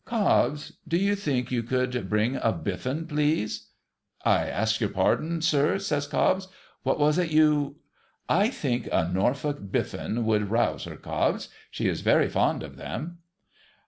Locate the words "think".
1.15-1.51, 8.49-8.89